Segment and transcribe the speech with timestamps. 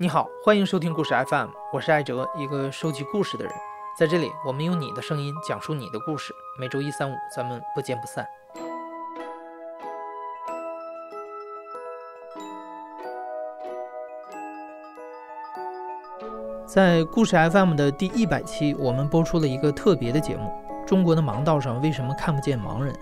[0.00, 3.52] 你好，欢迎收听故事 FM，我是艾哲，一个收集故事的人。
[3.98, 6.32] 在这里，我们用你的声音讲述你的故事。
[6.56, 8.24] 每周一、三、五，咱们不见不散。
[16.64, 20.48] 在故事 FM 的第一百期，我们播出了一个特别的节目：
[20.86, 22.96] 中国的盲道上为什么看不见盲人？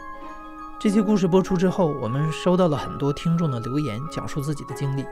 [0.80, 5.04] 这期故事播出之后，我们收到了很多听众的留言，讲述自己的经历。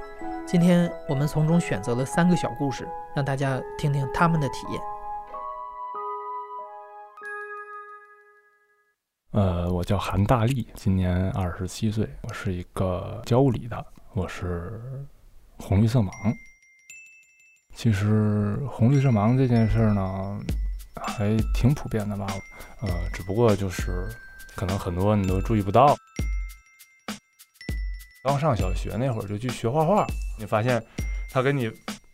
[0.46, 4.80] 今天我们从中选择了三个小故事，让大家听听他们的体验。
[9.32, 14.78] 呃，我叫韩大力，今年二十七岁，我是一个教物理的，我是
[15.58, 16.12] 红绿色盲。
[17.74, 20.38] 其实红绿色盲这件事儿呢，
[20.94, 22.26] 还挺普遍的吧？
[22.82, 24.08] 呃，只不过就是
[24.54, 25.96] 可能很多你都注意不到。
[28.22, 30.06] 刚上小学那会儿就去学画画，
[30.38, 30.82] 你发现
[31.32, 31.70] 它给你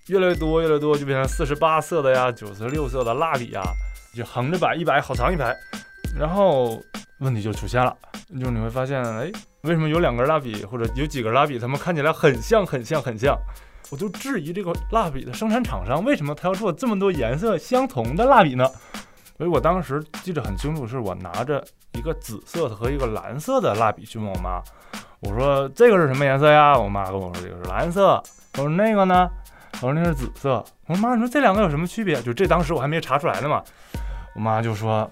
[0.09, 3.63] 越来越多、越来越多，就变成四十八色的呀、九十六色的蜡笔呀，
[4.15, 5.57] 就横着摆一摆，好长一排。
[6.19, 6.81] 然后
[7.21, 7.97] 问题就出现了，
[8.39, 9.31] 就是你会发现，哎，
[9.63, 13.39] 为什么有两根蜡笔或者有几根蜡笔，它们看起来很像、很像、很像？
[13.91, 18.65] 我就质疑这个蜡笔的生产厂商，为什么他要做这么多颜色相同的蜡笔呢？
[19.37, 24.63] 所以我当时记得很清楚，是我拿着一个紫色的和一个蓝色的蜡笔去问我妈。
[25.21, 26.77] 我说这个是什么颜色呀？
[26.79, 28.23] 我妈跟我说这个是蓝色。
[28.55, 29.29] 我说那个呢？
[29.75, 30.65] 我说那是紫色。
[30.87, 32.21] 我说妈，你说这两个有什么区别？
[32.23, 33.63] 就这当时我还没查出来呢嘛。
[34.35, 35.11] 我妈就说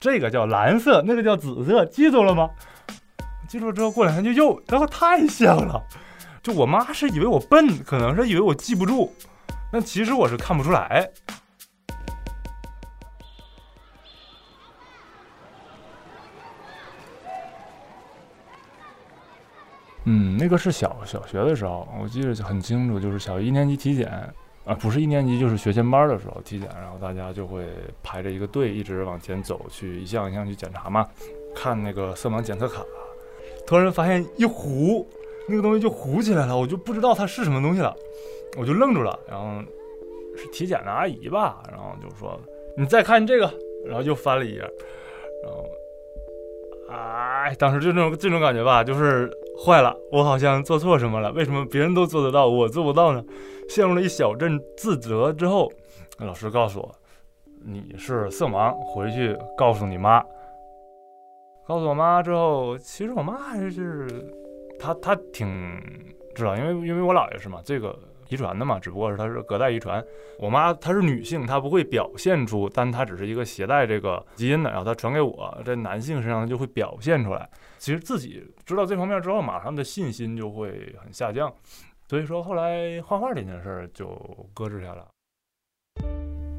[0.00, 2.48] 这个叫蓝色，那个叫紫色，记住了吗？
[3.46, 5.82] 记住了之后过两天就又，然后太像了。
[6.42, 9.12] 就我妈是以为我笨，可能是以为我记不住，
[9.70, 11.06] 但其实我是看不出来。
[20.10, 24.08] 嗯，那个是小小学的时候，我记得很清楚，就是小学一年级体检，
[24.64, 27.66] 啊，不是一年级，就是学前班的时候体检，然后大家就会
[28.02, 31.06] 排着一个队，一直往前走，去一项一项去检查嘛，
[31.54, 32.82] 看那个色盲检测卡，
[33.66, 35.06] 突然发现一糊，
[35.46, 37.94] 那个东西就糊起来了，我就不知道它是什么东西了，
[38.56, 39.60] 我就愣住了，然后
[40.38, 42.40] 是体检的阿姨吧，然后就说
[42.78, 43.52] 你再看这个，
[43.84, 44.60] 然后就翻了一页，
[45.42, 45.66] 然后，
[46.88, 49.30] 哎，当时就这种这种感觉吧，就是。
[49.64, 51.32] 坏了，我好像做错什么了？
[51.32, 53.22] 为什么别人都做得到，我做不到呢？
[53.68, 55.70] 陷入了一小阵自责之后，
[56.18, 56.94] 老师告诉我，
[57.64, 60.24] 你是色盲，回去告诉你妈。
[61.66, 64.08] 告诉我妈之后，其实我妈还是，
[64.78, 65.48] 她她挺
[66.34, 67.94] 知道，因为因为我姥爷是嘛，这个。
[68.28, 70.04] 遗传的嘛，只不过是它是隔代遗传。
[70.38, 77.48] 我妈她是女性，她不会表现出，但她只是一个携带这个基因的，然后她传给我，在男性身上就会表现出来。
[77.78, 81.52] 其实自己知道这方面之后，马上的信心就会很下降。
[82.08, 84.08] 所以说后来画画这件事儿就
[84.54, 85.06] 搁置下了。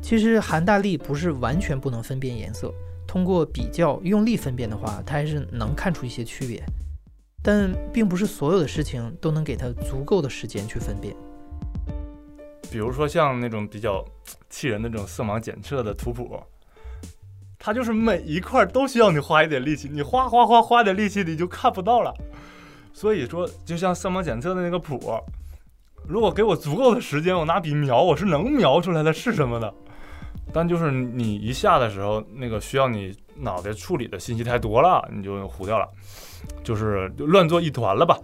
[0.01, 2.73] 其实韩大力不是完全不能分辨颜色，
[3.07, 6.63] 通过比较用力分辨的话，他还是能看出一些区别。
[7.41, 11.15] 但并不是所有的事情都能给他足够的时间去分辨。
[12.71, 14.03] 比如说像那种比较
[14.49, 16.41] 气人的这种色盲检测的图谱，
[17.57, 22.13] 它就是每一块都需要你花一点力气，你花花花花点力气你就看不到了。
[22.93, 24.99] 所以说，就像色盲检测的那个谱，
[26.07, 29.73] 如果给我足够的时间，我拿笔描，我是能描出来的是什么的。
[30.51, 35.87] 但就是你一下的时候，那个需要你脑袋处理的信息太多了，你就糊掉了，
[36.63, 38.17] 就是乱作一团了吧。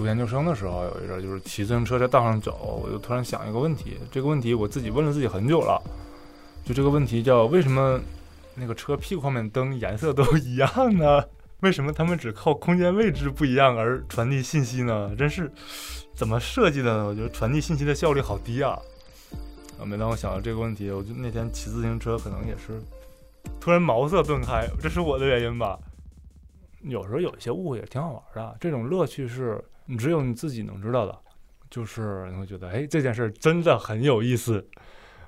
[0.00, 3.98] 读研究生的时候，有一阵就是骑自行车在道上走，我就突然想一个问题。
[4.10, 5.78] 这个问题我自己问了自己很久了，
[6.64, 8.00] 就这个问题叫为什么
[8.54, 11.22] 那个车屁股后面灯颜色都一样呢？
[11.60, 15.14] 为什么他们只靠空间位置不一样而传递信息呢？
[15.18, 15.52] 真是
[16.14, 17.06] 怎么设计的呢？
[17.06, 18.78] 我觉得传递信息的效率好低啊！
[19.78, 22.80] 啊，每当我想到这个问题，我就那天骑自行车可能也是
[23.60, 25.78] 突然茅塞顿开，这是我的原因吧？
[26.84, 29.62] 有时候有一些误会也挺好玩的，这种乐趣是。
[29.90, 31.18] 你只有你自己能知道的，
[31.68, 34.64] 就是你会觉得，哎，这件事真的很有意思。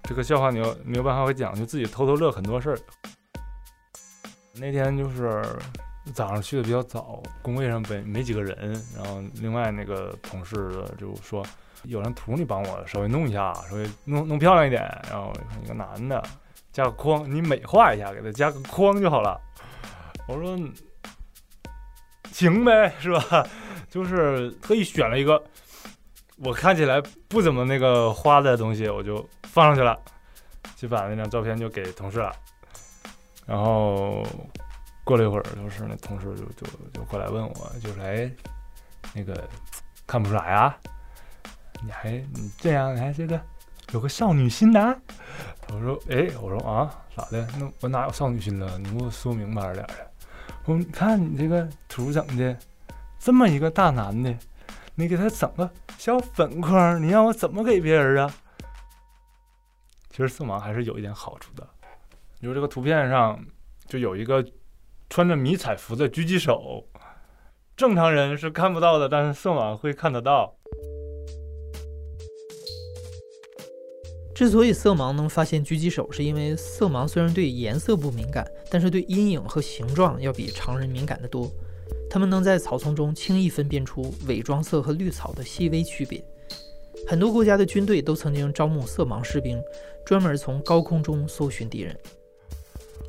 [0.05, 2.79] 这个笑话你又没有办法会讲，就自己偷偷乐很多事儿。
[4.55, 5.45] 那天就是
[6.15, 8.57] 早上去的比较早，工位上没没几个人，
[8.97, 11.45] 然后另外那个同事就说，
[11.83, 14.83] 有张图你帮我稍微弄一下，稍微弄弄漂亮一点。
[15.11, 15.33] 然后
[15.65, 16.23] 一个男的
[16.73, 19.41] 加个框，你美化一下，给他加个框就好了。
[20.29, 20.57] 我说
[22.31, 23.45] 行呗，是吧？
[23.93, 25.45] 就是特意选了一个
[26.39, 26.99] 我看起来
[27.29, 29.95] 不怎么那个花的东西，我就放上去了，
[30.77, 32.35] 就把那张照片就给同事了。
[33.45, 34.27] 然后
[35.05, 38.33] 过了一会儿，就是那同事就就就过来问我，就是哎，
[39.13, 39.47] 那个
[40.07, 40.75] 看不出来啊？
[41.85, 43.39] 你还你这样，你还这个
[43.93, 44.97] 有个少女心呢？
[45.69, 47.47] 我说，哎，我说啊，咋的？
[47.59, 48.79] 那我哪有少女心了？
[48.79, 50.11] 你给我说明白点儿
[50.65, 52.57] 我说，你看你这个图整的
[53.25, 54.37] 这么一个大男的，
[54.97, 58.35] 你给他整个小粉框，你让我怎么给别人啊？
[60.11, 61.65] 其实色盲还是有一点好处的，
[62.41, 63.39] 比如这个图片上
[63.87, 64.45] 就有一个
[65.09, 66.85] 穿着迷彩服的狙击手，
[67.77, 70.57] 正常人是看不到的，但是色盲会看得到。
[74.35, 81.49] 之所以色盲能发现狙击手，是因为色盲虽然对颜色不敏感，但是对阴影和形状要比常人敏感得多。
[82.13, 86.23] 他们能在草丛中轻易分辨出伪装色和绿草的细微区别。
[87.09, 89.59] 很多国家的军队都曾经招募色盲士兵，
[90.05, 91.99] 专门从高空中搜寻敌人。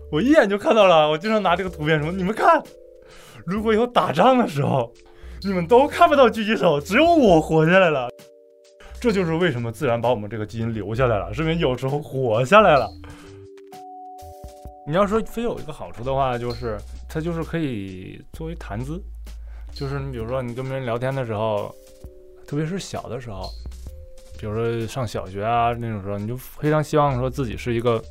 [0.10, 2.64] 我一眼就看到了，我经常拿这个图片说：“你们看，
[3.46, 4.90] 如果有打仗的时候，
[5.42, 8.10] 你们都看不到狙击手，只有我活下来了。”
[9.02, 12.90] 这就是为什么自然把我们这个基因留下来了，是因为有时候活下来了。
[14.88, 16.80] 你要说非有一个好处的话，就是
[17.14, 19.00] 它就是可以作为谈资，
[19.72, 21.72] 就是你比如说你跟别人聊天的时候，
[22.48, 23.48] 特别是小的时候。
[24.40, 28.04] 比如说上小学啊那种时候，你就非常希望说自己是一个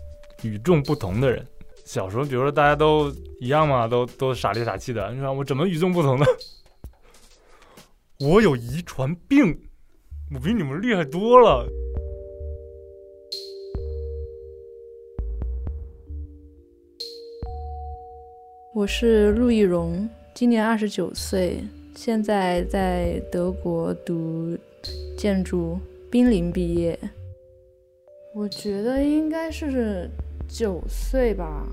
[0.43, 1.45] 与众不同的人。
[1.85, 5.13] 小时候，比如说大家都一样嘛，都都傻里傻气的。
[5.13, 6.25] 你说我怎么与众不同呢？
[8.21, 9.69] 我有遗传病，
[10.33, 11.69] 我比你们厉害多了。
[18.75, 21.63] 我是陆易荣，今年二十九岁，
[21.95, 24.57] 现在在德国读
[25.15, 25.79] 建筑。
[26.11, 26.99] 濒临毕业，
[28.35, 30.09] 我觉得应该是
[30.49, 31.67] 九岁吧，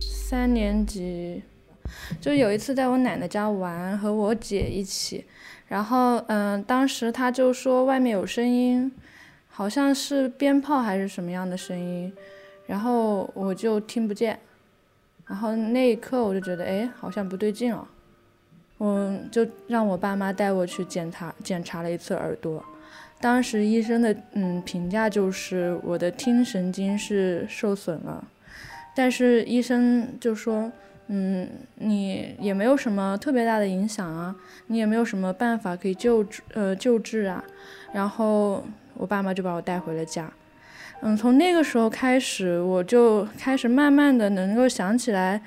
[0.00, 1.42] 三年级。
[2.18, 5.24] 就有一次在我奶奶家玩，和我姐一起，
[5.66, 8.90] 然后嗯，当时他就说外面有声音，
[9.48, 12.10] 好像是鞭炮还是什么样的声音，
[12.66, 14.38] 然后我就听不见，
[15.28, 17.86] 然后那一刻我就觉得哎，好像不对劲哦，
[18.78, 22.64] 我就让我爸妈带我去检查检查了一次耳朵。
[23.20, 28.24] 当时医生的嗯评价就是我的听神经是受损了，
[28.94, 30.70] 但是医生就说，
[31.08, 34.34] 嗯，你也没有什么特别大的影响啊，
[34.68, 37.44] 你也没有什么办法可以救治呃救治啊，
[37.92, 38.64] 然后
[38.94, 40.32] 我爸妈就把我带回了家，
[41.00, 45.40] 嗯，从那个时候开始，我就开始慢慢的能够想起来，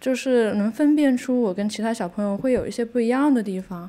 [0.00, 3.88] 就是能分辨出我跟其他小朋友会有一些不一样的地方。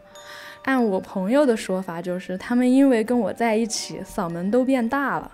[0.64, 5.32] 按我朋友的说法，就是他们因为跟我在一起，嗓门都变大了。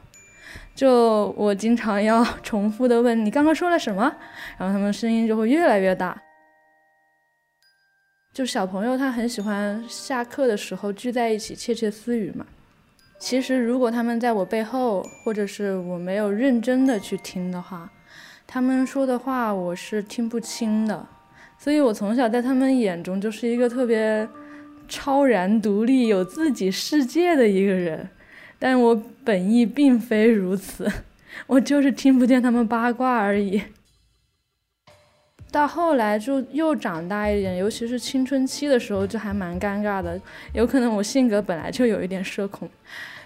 [0.76, 4.04] 就我经常要 重复的问你刚刚说了什么，
[4.58, 6.22] 然后他们声音就会越来越大。
[8.34, 12.46] 就小朋友他很喜欢下课的时候聚在一起窃窃私语嘛。
[13.22, 17.88] 其实如果他们在我背后，或者是我没有认真的去听的话，
[18.48, 21.08] 他们说的话我是听不清的。
[21.60, 24.28] 所以我从小在他们眼中就是一个特别。
[24.90, 28.10] 超然独立、有自己世界的一个人，
[28.60, 30.86] 但我本意并非如此，
[31.48, 33.62] 我就是听不见他们八卦而已。
[35.52, 40.20] 到后来就又长大一点，尤其是青春期的时候，就还蛮尴尬的。
[40.54, 42.70] 有可能我性格本来就有一点社恐，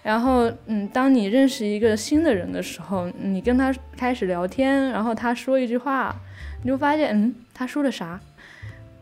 [0.02, 6.16] 然后嗯，当你认识一个新的人的时候，你跟他开始聊天，然后他说一句话，
[6.64, 8.20] 你就发现嗯，他说了啥？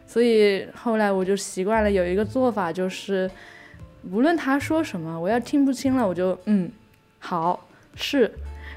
[0.06, 3.32] 所以后来我就习惯了有一个做法，就是
[4.12, 6.70] 无论他说什么，我要听不清了，我就嗯，
[7.20, 7.65] 好
[7.96, 8.30] 是，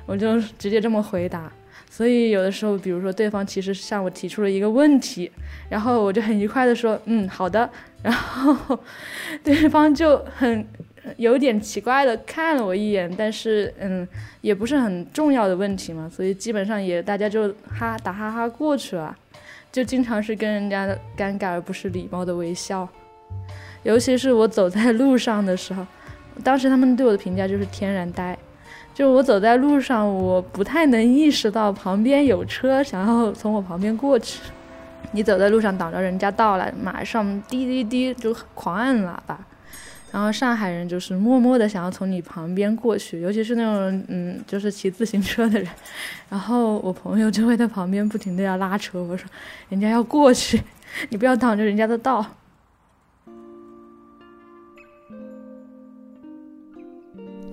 [0.06, 1.52] 我就直接这么回答。
[1.96, 5.32] 所以有的时候，比如说对方其实向我提出了一个问题，
[5.70, 7.70] 然后我就很愉快的说嗯好的，
[8.02, 8.78] 然后
[9.42, 10.66] 对方就很
[11.16, 14.06] 有点奇怪的看了我一眼，但是嗯
[14.42, 19.16] 也不是很重要的问题嘛，所以基本上也大家就哈打哈哈过去了。
[19.72, 20.86] 就经常是跟人家
[21.16, 22.86] 尴尬而不是礼貌的微笑，
[23.84, 25.86] 尤其是我走在路上的时候，
[26.44, 28.36] 当时他们对我的评价就是天然呆，
[28.96, 34.40] 就我走在路上，我不太能意识到旁边有车想要从我旁边过去，
[35.12, 39.38] 你走在路上挡着人家道了，马上滴滴滴就狂按喇叭。
[40.10, 45.68] 然后上海人就是默默的想要从你旁边过去，尤其是那种嗯，就是骑自行车的人。
[46.30, 49.28] 然后我朋友就会在旁边不停的要拉车，我说
[49.68, 50.58] 人家要过去，
[51.10, 52.24] 你不要挡着人家的道。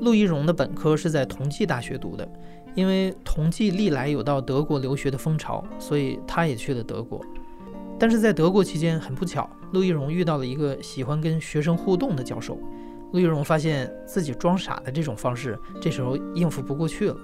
[0.03, 2.27] 陆一荣的本科是在同济大学读的，
[2.75, 7.25] 因为同济历来有到德国留学的风潮，所以他也去了德国。
[7.98, 9.50] 但是在德国期间，很不巧。
[9.72, 12.60] 陆一荣遇到了一个喜欢跟学生互动的教授。
[13.13, 17.15] 陆一荣发现自己装傻的这种方式，这时候应付不过去了，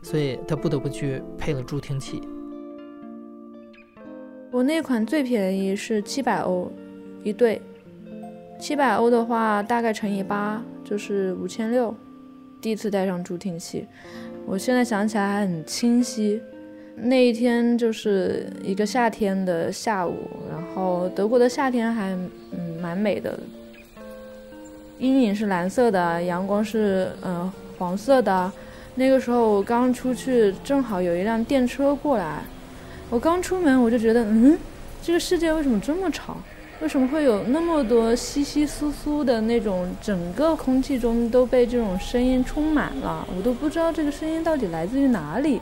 [0.00, 2.22] 所以他不得不去配了助听器。
[4.52, 6.70] 我那款最便宜是七百欧
[7.24, 7.60] 一对，
[8.60, 11.92] 七百欧的话大概乘以八就是五千六。
[12.60, 13.86] 第一次戴上助听器，
[14.44, 16.40] 我现在想起来还很清晰。
[16.96, 22.10] 那一天就是一个夏天的下午，然后德国的夏天还
[22.50, 23.38] 嗯蛮美的，
[24.98, 28.50] 阴影是蓝色的，阳光是嗯黄色的。
[28.96, 32.42] 那个时候我刚出去，正好有一辆电车过来。
[33.08, 34.58] 我刚出门我就觉得，嗯，
[35.00, 36.36] 这个世界为什么这么吵？
[36.80, 39.88] 为什么会有那么多稀稀疏疏的那种？
[40.00, 45.60] 整个空气中都被这种声音充满了，我都不知道这个声音到底来自于哪里。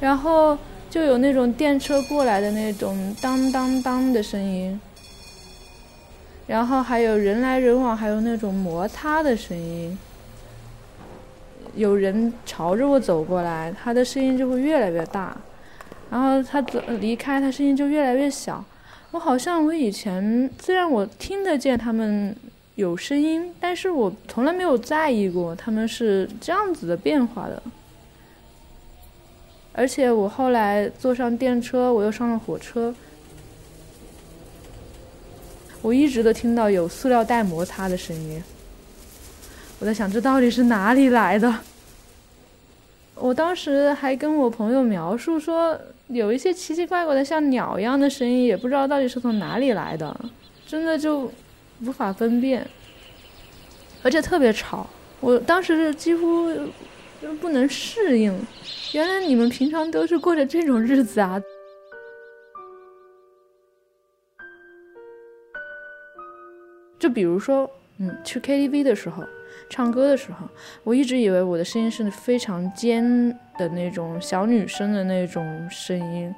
[0.00, 4.80] 然后就有那种电车过来的那种当当当的声音，
[6.48, 9.96] 然后还有人来人往，还有那种摩擦的声音。
[11.76, 15.36] 有人朝着我走过来，他的声音就会越来越大。
[16.10, 18.64] 然后他走离开，他声音就越来越小。
[19.12, 22.34] 我好像我以前虽然我听得见他们
[22.76, 27.60] 有声音，但是我从来没有在意过他们是这样子的变化的。
[29.72, 32.94] 而且我后来坐上电车，我又上了火车，
[35.82, 38.42] 我一直都听到有塑料袋摩擦的声音。
[39.80, 41.52] 我在想，这到底是哪里来的？
[43.16, 45.76] 我当时还跟我朋友描述说。
[46.10, 50.14] 有一些奇奇怪怪的像鸟一样的声音，也不知道到底是从哪里来的，
[50.66, 51.30] 真的就
[51.84, 52.66] 无法分辨，
[54.02, 54.88] 而且特别吵。
[55.20, 56.48] 我当时是几乎
[57.22, 58.36] 就不能适应，
[58.92, 61.40] 原来你们平常都是过着这种日子啊！
[66.98, 69.22] 就比如说，嗯，去 KTV 的时候。
[69.68, 70.48] 唱歌的时候，
[70.82, 76.34] 我一直以为我的声音是非常尖的那种小女生的那种声音，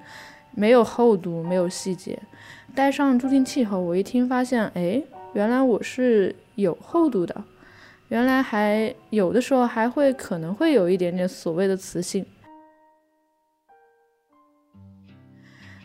[0.50, 2.19] 没有厚度，没有细节。
[2.75, 5.00] 戴上助听器后，我一听发现，哎，
[5.33, 7.45] 原来我是有厚度的，
[8.09, 12.26] 原来还有的时候还会可能会有一点点所谓的磁性。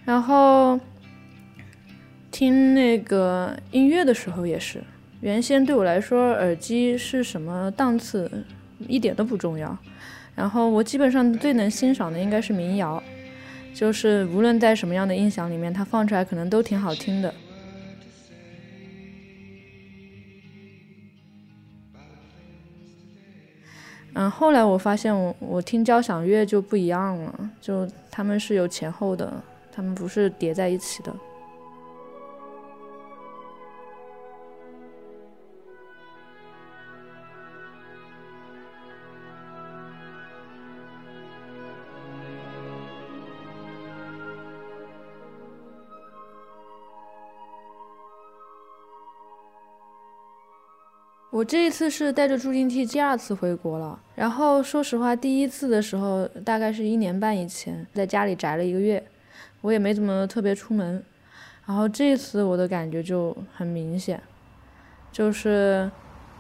[0.04, 0.80] 然后
[2.32, 4.84] 听那个音乐的时候也是。
[5.20, 8.46] 原先对我来说，耳机是什么档次
[8.88, 9.78] 一点都不重要。
[10.38, 13.02] 然后我基本上最能欣赏的应该是民谣，
[13.74, 17.34] 就是无论在什么样的音响里面，它放出来可能都挺好听的。
[24.14, 29.42] 嗯，后来我发现我我听交响乐就不一样了，就他们是有前后的，
[29.72, 31.12] 他们不是叠在一起的。
[51.38, 59.04] 我这一次是带着助听器第二次回国了，然后说实话，第一次的时候大概是一年半以前，在家里宅了一个月，
[59.62, 61.04] 我也没怎么特别出门，
[61.68, 64.20] 然后这次我的感觉就很明显，
[65.12, 65.88] 就是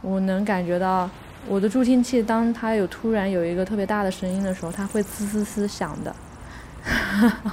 [0.01, 1.07] 我能感觉到
[1.47, 6.15] 我的助听器，当它有突然有一个特别大的声音的时候，它会滋滋滋响的，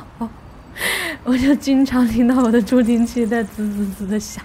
[1.23, 4.43] 我就经常听到我的助听器在滋滋滋的响。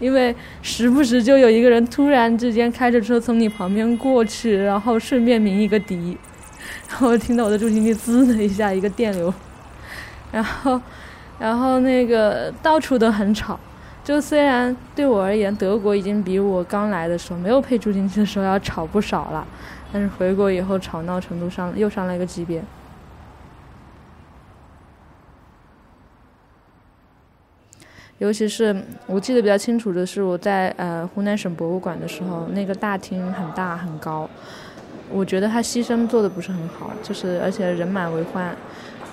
[0.00, 6.16] 因为时不时就有一个人突然之间开着车从你旁边过去，然后顺便鸣一个笛，
[6.88, 9.32] 然后听到我的助听器滋的一下一个电流，
[10.30, 10.80] 然后，
[11.38, 13.58] 然后那个到处都很吵。
[14.04, 19.46] 就虽然对我而言，德国已经比我刚来的时候没有配助听器的时候要吵不少了，
[19.92, 22.62] 但是回国以后吵闹程度上又上了一个级别。
[28.18, 28.74] 尤其是
[29.06, 34.28] 我记得比较清楚的是，我在呃湖南省博物馆的时候，那个大厅很大很高，
[35.08, 38.52] 我觉得它牺牲做的不是很好，就是而且人满为患，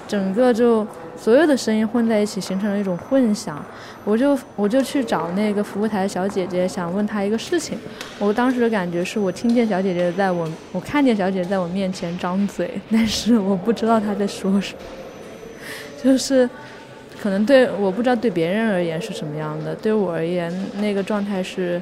[0.08, 0.86] 整个就
[1.16, 3.64] 所有的声音混在一起，形成了一种混响。
[4.04, 7.78] 我就我就去找那个服务台小姐姐，想问她一个事情。
[8.18, 14.80] 我当时的感觉是我听见小姐姐在我，我看见小姐姐在我面前张嘴，但是我不知道她在说什么，
[16.04, 16.50] 就是。
[17.22, 21.82] 可能对我不知道对别人而言是什么样的，对我而言那个状态是，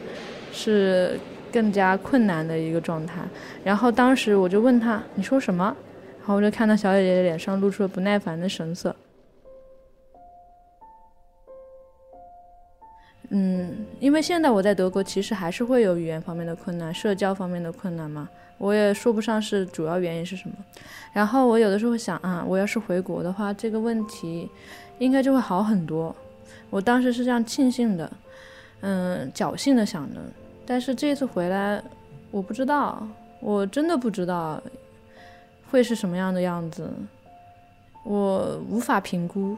[0.51, 1.19] 是
[1.51, 3.21] 更加困难的一个状态。
[3.63, 5.75] 然后当时我就问他你说什么，
[6.19, 8.95] 然后我就看到小姐姐脸上露出了不耐烦的神色。
[13.29, 18.29] 嗯，因为现在我在德国，其实还是会有语言方面的困难、社交方面的困难嘛。
[18.59, 20.55] 我也说不上是主要原因是什么。
[21.11, 24.49] 然后我有的时候想啊，我要是回国的话，这个问题
[24.99, 26.15] 应该就会好很多。
[26.69, 28.11] 我当时是这样庆幸的，
[28.81, 30.21] 嗯，侥幸的想的。
[30.65, 31.81] 但是这次回来，
[32.29, 33.05] 我不知道，
[33.39, 34.61] 我真的不知道
[35.69, 36.89] 会是什么样的样子，
[38.03, 39.57] 我无法评估。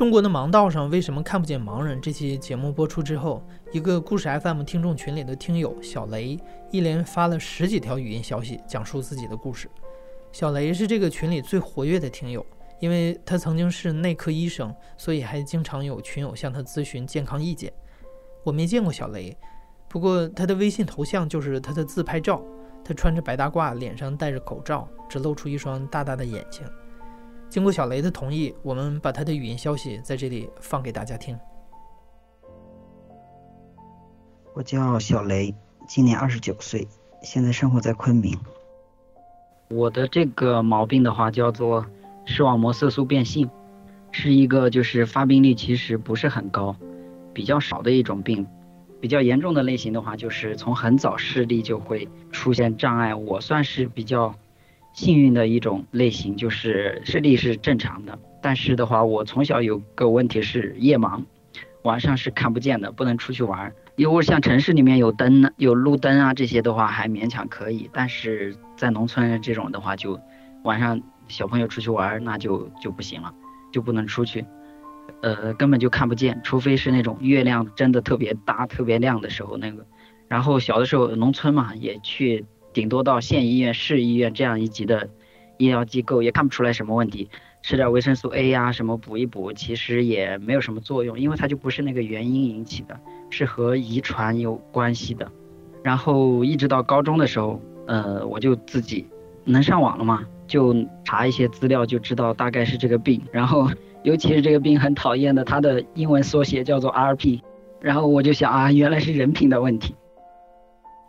[0.00, 2.00] 中国的盲道上为什么看不见盲人？
[2.00, 6.40] 这期节目播出之后，一个故事 FM 听众群里的听友小雷
[6.70, 9.68] 一连发了十几条语音消息，讲述自己的故事。
[10.32, 12.46] 小雷是这个群里最活跃的听友，
[12.78, 17.70] 因为他曾经是内科医生，所以还经常有群友向他咨询健康意见。
[18.42, 19.36] 我没见过小雷，
[19.86, 22.42] 不过他的微信头像就是他的自拍照，
[22.82, 26.64] 他穿着白大褂，脸上戴着口罩，只露出一双大大的眼睛。
[27.50, 31.36] 经过小雷的同意，我们把他的语音消息在这里放给大家听。
[34.54, 35.52] 我叫小雷，
[35.88, 36.86] 今年二十九岁，
[37.22, 38.38] 现在生活在昆明。
[39.68, 41.84] 我的这个毛病的话叫做
[42.24, 43.50] 视网膜色素变性，
[44.12, 46.76] 是一个就是发病率其实不是很高，
[47.34, 48.46] 比较少的一种病。
[49.00, 53.12] 比较严重的类型的话，就是从很早视力就会出现障碍。
[53.12, 54.32] 我算是比较。
[54.92, 61.22] 幸运的一种类型就是视力是正常的，但是的话，我从小有个问题是夜盲，
[61.82, 63.72] 晚上是看不见的，不能出去玩。
[63.96, 70.18] 如果像城市里面有灯、有路灯啊这些的话还勉强可以，但是在农村这种的话，就
[70.64, 73.32] 晚上小朋友出去玩那就就不行了，
[73.72, 74.44] 就不能出去，
[75.22, 79.86] 呃，根本就看不见，除非是那种月亮真的特别大、特别亮的时候那个。
[80.28, 82.44] 然后小的时候农村嘛，也去。
[82.72, 85.08] 顶多到县医院、市医院这样一级的
[85.56, 87.28] 医疗机构也看不出来什么问题，
[87.62, 95.30] 吃点维生素 A 呀什么补一补，其实也没有什么作用，因为它就不是那个原因引起的，是和遗传有关系的。
[95.82, 99.06] 然后一直到高中的时候，呃，我就自己
[99.44, 103.20] 能上网了嘛，就查一些资料就知道大概是这个病。
[103.32, 103.68] 然后
[104.02, 107.40] 尤其是这个病很讨厌的，它的英文缩写叫做 RP，
[107.80, 109.94] 然后我就想啊，原来是人品的问题。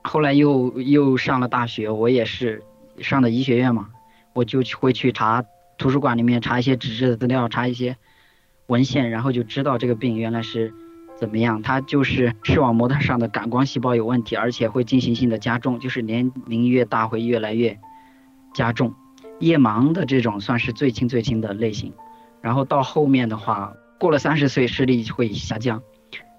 [0.03, 2.63] 后来又又上了大学，我也是
[2.99, 3.89] 上的医学院嘛，
[4.33, 5.45] 我就会去查
[5.77, 7.95] 图书馆里面查一些纸质的资料，查一些
[8.65, 10.73] 文献，然后就知道这个病原来是
[11.15, 11.61] 怎么样。
[11.61, 17.79] 它就是视网膜它上的感光细胞有问题，而且会进行性的加重，就是年龄越大会越来越
[18.53, 18.93] 加重。
[19.39, 21.93] 夜盲的这种算是最轻最轻的类型，
[22.41, 25.81] 然后到后面的话，过了三十岁视力会下降，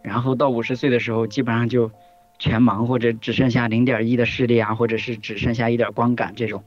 [0.02, 1.90] 然后到五十岁的时候基本上就。
[2.42, 6.64] 全盲或者只剩下零点一的视力啊，或者是只剩下一点光感这种，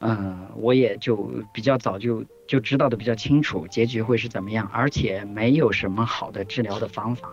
[0.00, 1.16] 嗯，我也就
[1.54, 7.30] 比较早就就知道的比较清楚，结局会是怎么样，而且没有什么好的治疗的方法。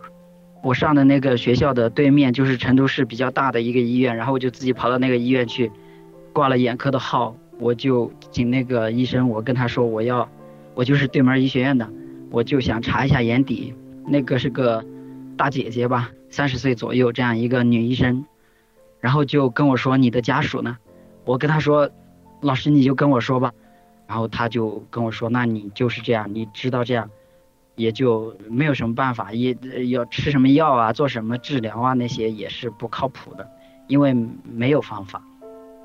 [0.64, 5.70] 我上的那个学校的对面就是成都市比较大的一个医院，然后我就自己跑到那个医院去
[6.32, 10.30] 挂了眼科的号，我就请那个医生，我跟他说我要，
[10.74, 11.86] 我就是对门医学院的，
[12.32, 13.74] 我就想查一下眼底，
[14.08, 14.86] 那个是个。
[15.40, 18.26] 大姐姐吧，三十岁左右这样一个女医生，
[19.00, 20.78] 然后就跟我说你的家属呢？
[21.24, 21.90] 我跟她说，
[22.42, 23.54] 老师你就跟我说吧，
[24.06, 27.10] 然后她就跟我说，那你就是这样，你知道这样，
[27.76, 29.56] 也就没有什么办法，也
[29.88, 33.48] 要吃什么药啊，做什么治疗啊，那些也是不靠谱的，
[33.88, 35.24] 因为没有方法。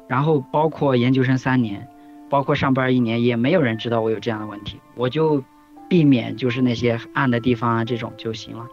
[0.08, 1.86] 然后包括研究生三年，
[2.28, 5.44] 包括上班一年，也没有人知道我有这样的问题，我就
[5.88, 8.66] 避免就是那些暗的地方啊这种就行了。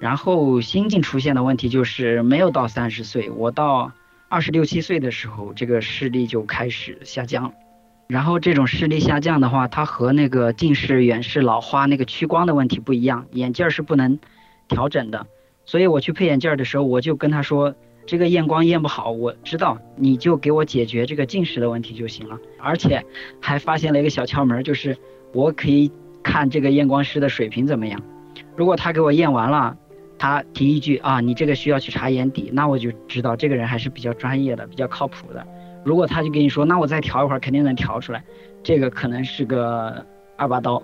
[0.00, 3.92] 然后新近出现的问题就是没有到三十岁，我到
[4.30, 7.52] 二十六七岁的时候，这个视力就开始下降。
[8.08, 14.18] 然后这种视力下降的话，它和那个近视、远视、老花那个屈光的问题不一样，眼镜是不能
[14.68, 15.26] 调整的。
[15.66, 17.74] 所以我去配眼镜的时候，我就跟他说，
[18.06, 22.38] 这个验光验不好，我知道，你就给我解决这个近视的问题就行了。
[22.58, 23.04] 而且
[23.38, 24.96] 还发现了一个小窍门，就是
[25.34, 28.00] 我可以看这个验光师的水平怎么样。
[28.56, 29.76] 如果他给我验完了。
[30.20, 35.46] 他提一句啊，你这个需要去查眼底，那我就知道这个人还是比较专业的，比较靠谱的。
[35.82, 38.22] 如果他就跟你说，那我再调一会儿，肯定能调出来，
[38.62, 40.04] 这个可能是个
[40.36, 40.82] 二把刀。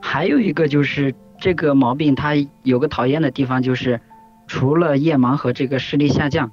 [0.00, 4.00] 还有一个就是这个毛病，它有个讨厌的地方，就是
[4.46, 6.52] 除了夜盲和这个视力下降，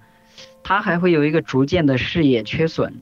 [0.62, 3.02] 它还会有一个逐渐的视野缺损。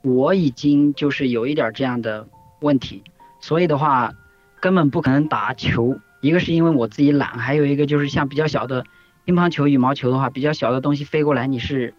[0.00, 2.26] 我已经就是有一点这样的
[2.60, 3.02] 问题，
[3.38, 4.14] 所以的话。
[4.60, 5.94] 根本不可能打球。
[6.24, 8.86] 一个是因为我自己懒，还有一个就是像比较小的
[9.26, 11.92] 乒乓球、羽毛球的话，比较小的东西飞过来你是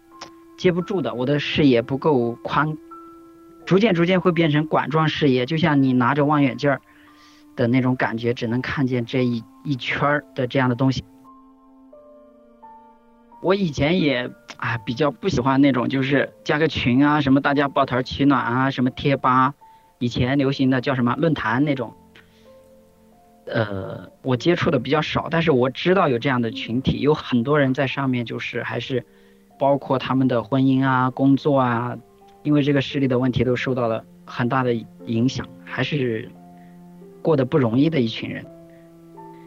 [0.58, 1.14] 接不住的。
[1.14, 2.76] 我的视野不够宽，
[3.66, 6.80] 逐渐逐渐会变成管状视野，就像你拿着望远镜儿
[7.54, 11.04] 的那种感觉，只能看见这一一圈儿的这样的东西。
[13.42, 19.54] 我以前也啊比较不喜欢那种，就是加个群啊，什么大家抱团取暖啊，什么贴吧，
[20.00, 21.94] 以前流行的叫什么论坛那种。
[23.46, 29.04] 呃，我接触的比较少，但是我知道有这样的群体，有很多人在上面，就是还是
[29.58, 31.96] 包括他们的婚姻啊、工作啊，
[32.42, 34.74] 因为这个视力的问题都受到了很大的
[35.06, 36.28] 影响，还是
[37.22, 38.44] 过得不容易的一群人。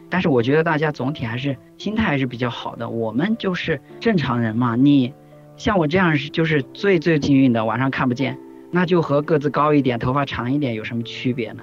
[0.08, 2.88] 但是我觉得大家总体还是心态还是比较好的。
[2.88, 5.12] 我们就是正常人嘛，你
[5.56, 8.38] 像我这样是就是最最幸运的，晚上看不见，
[8.72, 11.62] 那就和个子高一点、头发长一点有什么区别呢？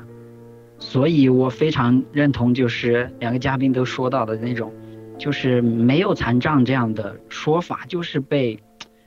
[0.79, 4.71] 所以我非常认同，就是两个嘉宾都说到的那种，
[5.17, 8.59] 就是没有残障这样的说法，就是被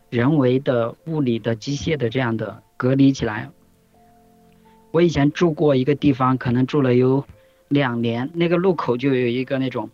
[0.09, 3.51] 人为的、物理的、机械的这样的隔离起来。
[4.91, 7.25] 我以前住过一个地方，可能住了有
[7.69, 9.89] 两年，那个路口就有一个那种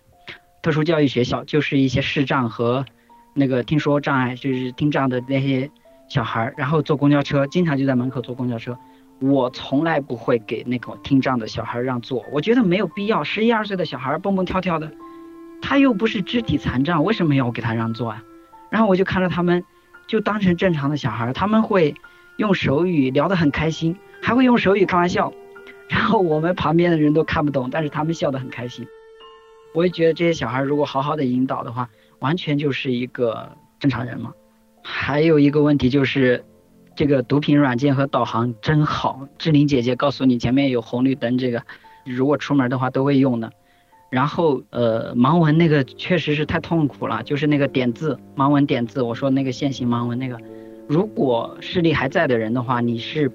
[0.62, 2.87] 特殊教育学校，就是一些视障和
[3.35, 5.71] 那个听说障碍，就是听障的那些
[6.09, 8.79] 小孩，然后坐公交车，经常就在门口坐公交车。
[9.19, 13.25] 我从来不会给那个听障的小孩让座，我觉得没有必要。
[13.25, 14.93] 十一二岁的小孩蹦蹦跳跳的，
[15.63, 18.23] 他又不是肢体残障，为什么要我给他让座啊？
[18.71, 19.65] 然后我就看着他们，
[20.07, 21.95] 就当成正常的小孩，他们会
[22.37, 25.33] 用手语聊得很开心，还会用手语开玩笑，
[25.89, 28.87] 然后我们旁边的人都看不懂，但是他们笑得很开心。
[29.73, 34.35] 我也觉得这些小孩如果好好的引导的话，完全就是一个正常人嘛。
[34.83, 36.45] 还有一个问题就是。
[36.97, 41.63] 这个读屏软件和导航真好，志玲姐姐告诉你前面有红绿灯，这个
[42.07, 43.53] 如果出门的话都会用的。
[44.09, 50.39] 然后呃，盲文那个确实是太痛苦了，就是那个点字盲文点字，我说那个线性盲文那个，
[50.89, 53.31] 如果视力还在的人的话，你是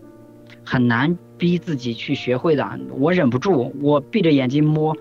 [0.66, 2.80] 很难逼自己去学会的。
[2.98, 4.98] 我忍不住，我闭着眼睛摸，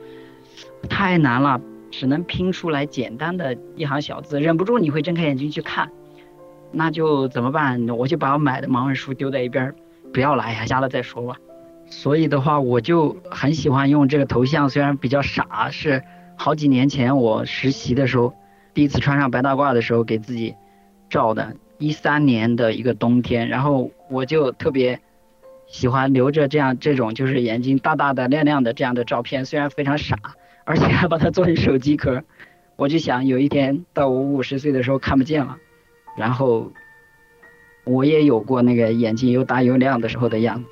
[0.91, 1.59] 太难了，
[1.91, 5.91] 只能拼出来简单的一行小字，忍不住你会睁开眼睛去看。
[6.73, 7.89] 那就怎么办？
[7.89, 9.75] 我就把我买的盲文书丢在一边，
[10.13, 11.37] 不要了，哎呀，瞎了再说吧。
[11.87, 16.03] 所以的话，我就很喜欢用这个头像，虽然比较傻，是
[16.37, 18.33] 好几年前我实习的时候，
[18.73, 20.55] 第一次穿上白大褂的时候给自己
[21.09, 23.49] 照的，一三年的一个冬天。
[23.49, 25.01] 然后我就特别
[25.67, 30.17] 喜欢留着这样这种就是眼睛大大的亮亮的这样的照片，虽然非常傻，
[30.65, 32.23] 而且还把它做成手机壳。
[32.77, 35.59] 我就想有一天到我五十岁的时候看不见了。
[36.21, 36.71] 然后，
[37.85, 40.69] 我也有过那个眼睛又大又亮的时候的样子。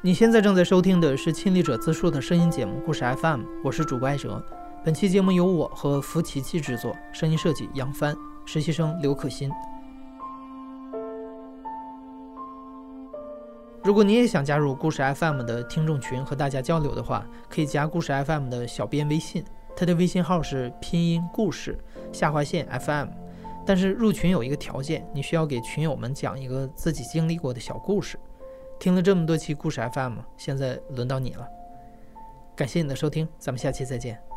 [0.00, 4.44] 你现在正在收听的是亲历者自述的声音节目《故事 FM》，我是主播艾哲。
[4.84, 9.48] 本期节目由我和福琪琪制作，声音设计杨帆，实习生刘可欣。
[13.84, 21.76] 如果你也想加入故事 FM 的听众群和大家交流的话，可以加故事 FM 的小编微信，他的微信号是拼音故事
[22.12, 23.08] 下划线 FM。
[23.66, 28.16] 但是入群有一个条件，你需要给群友们讲一个自己经历过的小故事。
[28.78, 31.44] 听了这么多期故事 FM，现在轮到你了。
[32.54, 34.31] 感谢你的收听，咱们下期再见。